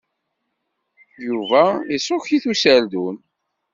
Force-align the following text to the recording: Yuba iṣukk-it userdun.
Yuba 1.27 1.63
iṣukk-it 1.95 2.45
userdun. 2.51 3.17